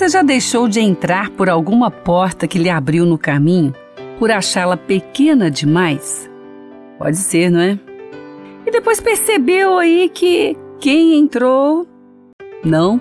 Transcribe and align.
Você 0.00 0.08
já 0.08 0.22
deixou 0.22 0.66
de 0.66 0.80
entrar 0.80 1.28
por 1.28 1.50
alguma 1.50 1.90
porta 1.90 2.48
que 2.48 2.58
lhe 2.58 2.70
abriu 2.70 3.04
no 3.04 3.18
caminho 3.18 3.74
por 4.18 4.30
achá-la 4.30 4.74
pequena 4.74 5.50
demais? 5.50 6.26
Pode 6.98 7.18
ser, 7.18 7.50
não 7.50 7.60
é? 7.60 7.78
E 8.66 8.70
depois 8.70 8.98
percebeu 8.98 9.76
aí 9.76 10.08
que 10.08 10.56
quem 10.80 11.18
entrou 11.18 11.86
não 12.64 12.98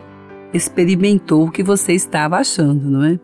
experimentou 0.53 1.47
o 1.47 1.51
que 1.51 1.63
você 1.63 1.93
estava 1.93 2.35
achando, 2.35 2.89
não 2.89 3.05
é? 3.05 3.17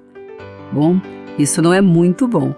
Bom, 0.71 1.01
isso 1.37 1.61
não 1.61 1.73
é 1.73 1.81
muito 1.81 2.29
bom. 2.29 2.55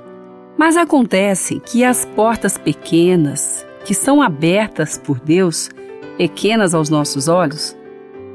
Mas 0.55 0.77
acontece 0.77 1.59
que 1.59 1.83
as 1.83 2.05
portas 2.05 2.59
pequenas, 2.59 3.65
que 3.85 3.95
são 3.95 4.21
abertas 4.21 4.99
por 4.99 5.19
Deus, 5.19 5.71
pequenas 6.15 6.75
aos 6.75 6.91
nossos 6.91 7.27
olhos, 7.27 7.75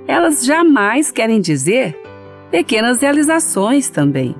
elas 0.09 0.45
jamais 0.45 1.13
querem 1.13 1.41
dizer 1.41 2.02
pequenas 2.53 3.01
realizações 3.01 3.89
também. 3.89 4.37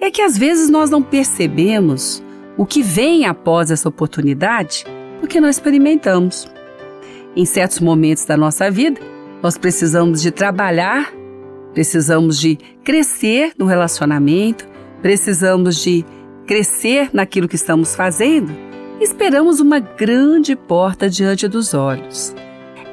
É 0.00 0.10
que 0.10 0.22
às 0.22 0.38
vezes 0.38 0.70
nós 0.70 0.88
não 0.88 1.02
percebemos 1.02 2.22
o 2.56 2.64
que 2.64 2.82
vem 2.82 3.26
após 3.26 3.70
essa 3.70 3.88
oportunidade 3.88 4.86
porque 5.20 5.40
não 5.40 5.48
experimentamos. 5.48 6.46
Em 7.34 7.44
certos 7.44 7.80
momentos 7.80 8.24
da 8.24 8.36
nossa 8.36 8.70
vida, 8.70 9.00
nós 9.42 9.58
precisamos 9.58 10.22
de 10.22 10.30
trabalhar, 10.30 11.12
precisamos 11.74 12.38
de 12.38 12.56
crescer 12.84 13.52
no 13.58 13.66
relacionamento, 13.66 14.66
precisamos 15.02 15.82
de 15.82 16.04
crescer 16.46 17.10
naquilo 17.12 17.48
que 17.48 17.56
estamos 17.56 17.94
fazendo. 17.94 18.54
Esperamos 19.00 19.58
uma 19.60 19.80
grande 19.80 20.54
porta 20.54 21.10
diante 21.10 21.48
dos 21.48 21.74
olhos. 21.74 22.34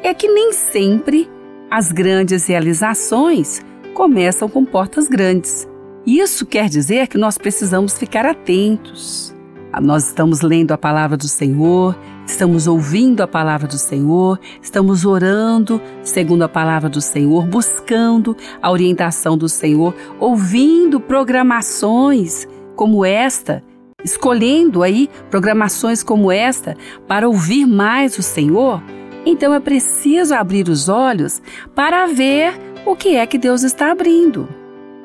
É 0.01 0.13
que 0.13 0.27
nem 0.27 0.51
sempre 0.51 1.29
as 1.69 1.91
grandes 1.91 2.47
realizações 2.47 3.61
começam 3.93 4.49
com 4.49 4.65
portas 4.65 5.07
grandes. 5.07 5.67
Isso 6.05 6.45
quer 6.45 6.67
dizer 6.67 7.07
que 7.07 7.17
nós 7.17 7.37
precisamos 7.37 7.97
ficar 7.97 8.25
atentos. 8.25 9.33
Nós 9.81 10.07
estamos 10.07 10.41
lendo 10.41 10.71
a 10.71 10.77
palavra 10.77 11.17
do 11.17 11.27
Senhor, 11.27 11.97
estamos 12.27 12.67
ouvindo 12.67 13.21
a 13.21 13.27
palavra 13.27 13.67
do 13.67 13.77
Senhor, 13.77 14.39
estamos 14.61 15.03
orando 15.03 15.81
segundo 16.03 16.43
a 16.43 16.49
palavra 16.49 16.89
do 16.89 17.01
Senhor, 17.01 17.47
buscando 17.47 18.37
a 18.61 18.69
orientação 18.69 19.35
do 19.35 19.49
Senhor, 19.49 19.95
ouvindo 20.19 20.99
programações 20.99 22.47
como 22.75 23.03
esta, 23.03 23.63
escolhendo 24.03 24.83
aí 24.83 25.09
programações 25.31 26.03
como 26.03 26.31
esta 26.31 26.77
para 27.07 27.27
ouvir 27.27 27.65
mais 27.65 28.17
o 28.17 28.21
Senhor. 28.21 28.83
Então 29.25 29.53
é 29.53 29.59
preciso 29.59 30.35
abrir 30.35 30.67
os 30.69 30.87
olhos 30.87 31.41
para 31.73 32.05
ver 32.05 32.72
o 32.85 32.95
que 32.95 33.15
é 33.15 33.25
que 33.25 33.37
Deus 33.37 33.63
está 33.63 33.91
abrindo. 33.91 34.47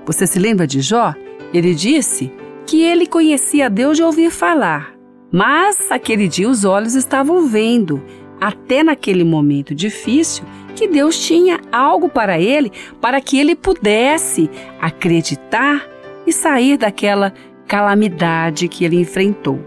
Você 0.07 0.27
se 0.27 0.39
lembra 0.39 0.67
de 0.67 0.81
Jó? 0.81 1.15
Ele 1.53 1.75
disse 1.75 2.33
que 2.67 2.83
ele 2.83 3.07
conhecia 3.07 3.71
Deus 3.71 3.97
de 3.97 4.03
ouvir 4.03 4.31
falar, 4.31 4.95
mas 5.33 5.91
aquele 5.91 6.29
dia 6.29 6.49
os 6.49 6.65
olhos 6.65 6.95
estavam 6.95 7.47
vendo, 7.47 8.03
até 8.41 8.83
naquele 8.83 9.25
momento 9.25 9.75
difícil, 9.75 10.45
que 10.75 10.87
Deus 10.87 11.19
tinha 11.19 11.61
algo 11.73 12.09
para 12.09 12.39
ele, 12.39 12.71
para 13.01 13.21
que 13.21 13.39
ele 13.39 13.57
pudesse 13.57 14.51
acreditar 14.81 15.87
e 16.27 16.33
sair 16.33 16.77
daquela 16.77 17.33
calamidade 17.67 18.69
que 18.69 18.85
ele 18.85 19.01
enfrentou. 19.01 19.59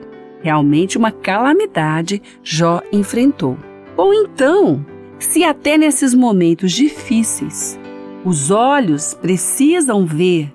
Realmente 0.42 0.98
uma 0.98 1.12
calamidade 1.12 2.22
Jó 2.44 2.82
enfrentou. 2.92 3.58
Ou 3.98 4.14
então, 4.14 4.84
se 5.20 5.44
até 5.44 5.78
nesses 5.78 6.14
momentos 6.14 6.72
difíceis 6.72 7.80
os 8.23 8.52
olhos 8.52 9.14
precisam 9.14 10.05
ver 10.05 10.52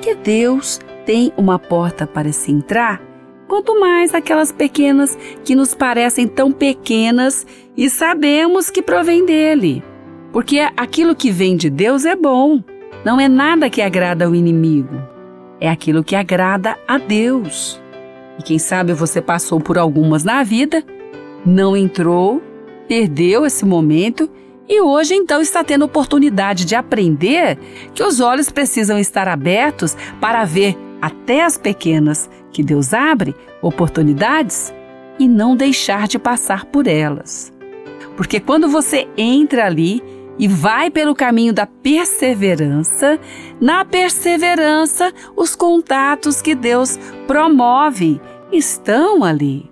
que 0.00 0.14
Deus 0.14 0.80
tem 1.04 1.32
uma 1.36 1.58
porta 1.58 2.06
para 2.06 2.32
se 2.32 2.50
entrar, 2.50 3.02
quanto 3.46 3.78
mais 3.78 4.14
aquelas 4.14 4.50
pequenas 4.50 5.16
que 5.44 5.54
nos 5.54 5.74
parecem 5.74 6.26
tão 6.26 6.50
pequenas 6.50 7.46
e 7.76 7.90
sabemos 7.90 8.70
que 8.70 8.82
provém 8.82 9.26
dele. 9.26 9.82
Porque 10.32 10.60
aquilo 10.76 11.14
que 11.14 11.30
vem 11.30 11.56
de 11.56 11.68
Deus 11.68 12.06
é 12.06 12.16
bom, 12.16 12.62
não 13.04 13.20
é 13.20 13.28
nada 13.28 13.68
que 13.68 13.82
agrada 13.82 14.24
ao 14.24 14.34
inimigo, 14.34 14.96
é 15.60 15.68
aquilo 15.68 16.02
que 16.02 16.16
agrada 16.16 16.78
a 16.88 16.96
Deus. 16.96 17.80
E 18.38 18.42
quem 18.42 18.58
sabe 18.58 18.94
você 18.94 19.20
passou 19.20 19.60
por 19.60 19.76
algumas 19.76 20.24
na 20.24 20.42
vida, 20.42 20.82
não 21.44 21.76
entrou, 21.76 22.40
perdeu 22.88 23.44
esse 23.44 23.66
momento 23.66 24.30
e 24.72 24.80
hoje 24.80 25.14
então 25.14 25.42
está 25.42 25.62
tendo 25.62 25.84
oportunidade 25.84 26.64
de 26.64 26.74
aprender 26.74 27.58
que 27.92 28.02
os 28.02 28.20
olhos 28.20 28.48
precisam 28.48 28.98
estar 28.98 29.28
abertos 29.28 29.94
para 30.18 30.46
ver 30.46 30.78
até 30.98 31.44
as 31.44 31.58
pequenas 31.58 32.30
que 32.50 32.62
Deus 32.62 32.94
abre 32.94 33.34
oportunidades 33.60 34.72
e 35.18 35.28
não 35.28 35.54
deixar 35.54 36.08
de 36.08 36.18
passar 36.18 36.64
por 36.64 36.86
elas. 36.86 37.52
Porque 38.16 38.40
quando 38.40 38.66
você 38.66 39.06
entra 39.14 39.66
ali 39.66 40.02
e 40.38 40.48
vai 40.48 40.88
pelo 40.88 41.14
caminho 41.14 41.52
da 41.52 41.66
perseverança, 41.66 43.20
na 43.60 43.84
perseverança, 43.84 45.12
os 45.36 45.54
contatos 45.54 46.40
que 46.40 46.54
Deus 46.54 46.98
promove 47.26 48.18
estão 48.50 49.22
ali. 49.22 49.70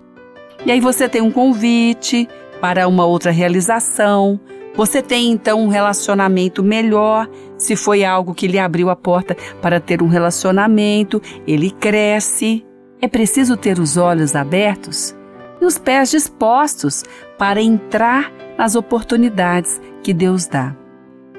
E 0.63 0.71
aí 0.71 0.79
você 0.79 1.09
tem 1.09 1.23
um 1.23 1.31
convite 1.31 2.29
para 2.61 2.87
uma 2.87 3.03
outra 3.03 3.31
realização, 3.31 4.39
você 4.75 5.01
tem 5.01 5.31
então 5.31 5.61
um 5.61 5.67
relacionamento 5.67 6.63
melhor. 6.63 7.29
Se 7.57 7.75
foi 7.75 8.03
algo 8.03 8.33
que 8.33 8.47
lhe 8.47 8.57
abriu 8.57 8.89
a 8.89 8.95
porta 8.95 9.35
para 9.61 9.79
ter 9.79 10.01
um 10.01 10.07
relacionamento, 10.07 11.21
ele 11.45 11.71
cresce. 11.71 12.65
É 13.01 13.07
preciso 13.07 13.57
ter 13.57 13.79
os 13.79 13.97
olhos 13.97 14.35
abertos 14.35 15.15
e 15.59 15.65
os 15.65 15.77
pés 15.77 16.09
dispostos 16.09 17.03
para 17.37 17.61
entrar 17.61 18.31
nas 18.57 18.75
oportunidades 18.75 19.81
que 20.03 20.13
Deus 20.13 20.47
dá, 20.47 20.75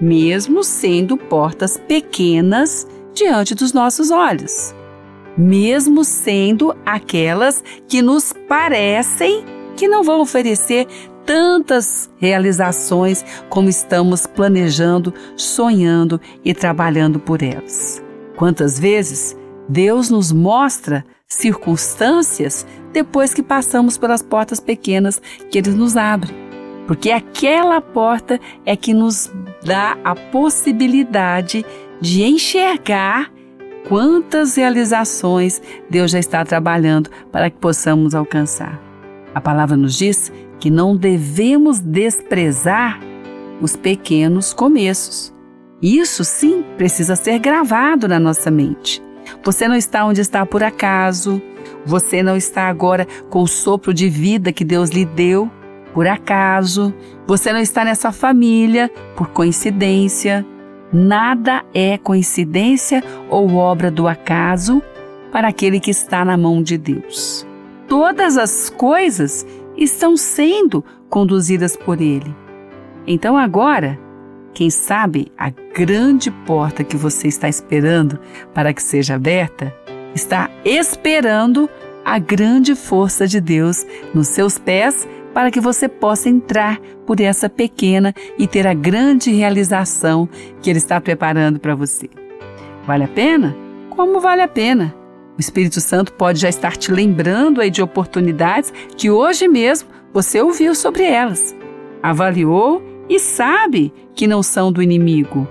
mesmo 0.00 0.62
sendo 0.62 1.16
portas 1.16 1.76
pequenas 1.76 2.86
diante 3.14 3.54
dos 3.54 3.72
nossos 3.72 4.10
olhos, 4.10 4.74
mesmo 5.36 6.04
sendo 6.04 6.74
aquelas 6.84 7.62
que 7.88 8.00
nos 8.02 8.32
parecem 8.48 9.44
que 9.76 9.88
não 9.88 10.02
vão 10.02 10.20
oferecer 10.20 10.86
tantas 11.24 12.10
realizações 12.18 13.24
como 13.48 13.68
estamos 13.68 14.26
planejando, 14.26 15.14
sonhando 15.36 16.20
e 16.44 16.52
trabalhando 16.52 17.18
por 17.18 17.42
elas. 17.42 18.02
Quantas 18.36 18.78
vezes 18.78 19.36
Deus 19.68 20.10
nos 20.10 20.32
mostra 20.32 21.04
circunstâncias 21.28 22.66
depois 22.92 23.32
que 23.32 23.42
passamos 23.42 23.96
pelas 23.96 24.22
portas 24.22 24.60
pequenas 24.60 25.20
que 25.50 25.58
Ele 25.58 25.70
nos 25.70 25.96
abre. 25.96 26.32
Porque 26.86 27.10
aquela 27.10 27.80
porta 27.80 28.40
é 28.66 28.76
que 28.76 28.92
nos 28.92 29.32
dá 29.64 29.96
a 30.04 30.14
possibilidade 30.14 31.64
de 32.00 32.22
enxergar 32.24 33.32
quantas 33.88 34.56
realizações 34.56 35.62
Deus 35.88 36.10
já 36.10 36.18
está 36.18 36.44
trabalhando 36.44 37.08
para 37.30 37.48
que 37.48 37.56
possamos 37.56 38.14
alcançar. 38.14 38.91
A 39.34 39.40
palavra 39.40 39.76
nos 39.76 39.94
diz 39.94 40.32
que 40.58 40.70
não 40.70 40.96
devemos 40.96 41.80
desprezar 41.80 43.00
os 43.60 43.76
pequenos 43.76 44.52
começos. 44.52 45.32
Isso 45.80 46.24
sim 46.24 46.64
precisa 46.76 47.16
ser 47.16 47.38
gravado 47.38 48.06
na 48.06 48.20
nossa 48.20 48.50
mente. 48.50 49.02
Você 49.44 49.66
não 49.66 49.74
está 49.74 50.04
onde 50.04 50.20
está 50.20 50.44
por 50.44 50.62
acaso, 50.62 51.40
você 51.84 52.22
não 52.22 52.36
está 52.36 52.68
agora 52.68 53.06
com 53.30 53.42
o 53.42 53.48
sopro 53.48 53.92
de 53.92 54.08
vida 54.08 54.52
que 54.52 54.64
Deus 54.64 54.90
lhe 54.90 55.04
deu 55.04 55.50
por 55.92 56.06
acaso, 56.06 56.94
você 57.26 57.52
não 57.52 57.60
está 57.60 57.84
nessa 57.84 58.10
família 58.12 58.90
por 59.14 59.28
coincidência. 59.28 60.44
Nada 60.92 61.64
é 61.74 61.98
coincidência 61.98 63.02
ou 63.28 63.54
obra 63.56 63.90
do 63.90 64.08
acaso 64.08 64.82
para 65.30 65.48
aquele 65.48 65.80
que 65.80 65.90
está 65.90 66.24
na 66.24 66.36
mão 66.36 66.62
de 66.62 66.78
Deus. 66.78 67.46
Todas 67.92 68.38
as 68.38 68.70
coisas 68.70 69.46
estão 69.76 70.16
sendo 70.16 70.82
conduzidas 71.10 71.76
por 71.76 72.00
Ele. 72.00 72.34
Então 73.06 73.36
agora, 73.36 74.00
quem 74.54 74.70
sabe 74.70 75.30
a 75.36 75.50
grande 75.50 76.30
porta 76.30 76.82
que 76.82 76.96
você 76.96 77.28
está 77.28 77.50
esperando 77.50 78.18
para 78.54 78.72
que 78.72 78.82
seja 78.82 79.16
aberta 79.16 79.76
está 80.14 80.48
esperando 80.64 81.68
a 82.02 82.18
grande 82.18 82.74
força 82.74 83.26
de 83.26 83.42
Deus 83.42 83.84
nos 84.14 84.28
seus 84.28 84.58
pés 84.58 85.06
para 85.34 85.50
que 85.50 85.60
você 85.60 85.86
possa 85.86 86.30
entrar 86.30 86.80
por 87.06 87.20
essa 87.20 87.46
pequena 87.46 88.14
e 88.38 88.46
ter 88.46 88.66
a 88.66 88.72
grande 88.72 89.30
realização 89.30 90.26
que 90.62 90.70
Ele 90.70 90.78
está 90.78 90.98
preparando 90.98 91.60
para 91.60 91.74
você. 91.74 92.08
Vale 92.86 93.04
a 93.04 93.08
pena? 93.08 93.54
Como 93.90 94.18
vale 94.18 94.40
a 94.40 94.48
pena? 94.48 95.01
O 95.36 95.40
Espírito 95.40 95.80
Santo 95.80 96.12
pode 96.12 96.40
já 96.40 96.48
estar 96.48 96.76
te 96.76 96.92
lembrando 96.92 97.60
aí 97.60 97.70
de 97.70 97.82
oportunidades 97.82 98.72
que 98.96 99.10
hoje 99.10 99.48
mesmo 99.48 99.88
você 100.12 100.40
ouviu 100.40 100.74
sobre 100.74 101.04
elas, 101.04 101.54
avaliou 102.02 102.82
e 103.08 103.18
sabe 103.18 103.92
que 104.14 104.26
não 104.26 104.42
são 104.42 104.70
do 104.70 104.82
inimigo. 104.82 105.48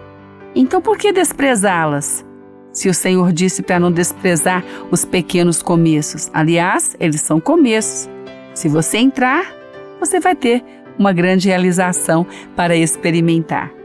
Então 0.56 0.82
por 0.82 0.98
que 0.98 1.12
desprezá-las? 1.12 2.26
Se 2.72 2.88
o 2.88 2.94
Senhor 2.94 3.34
disse 3.34 3.62
para 3.62 3.80
não 3.80 3.92
desprezar 3.92 4.64
os 4.90 5.04
pequenos 5.04 5.62
começos. 5.62 6.30
Aliás, 6.34 6.96
eles 7.00 7.22
são 7.22 7.40
começos. 7.40 8.10
Se 8.54 8.70
você 8.70 8.98
entrar, 8.98 9.54
você 10.00 10.20
vai 10.20 10.36
ter 10.36 10.64
uma 10.98 11.12
grande 11.12 11.50
realização 11.50 12.26
para 12.56 12.76
experimentar. 12.76 13.81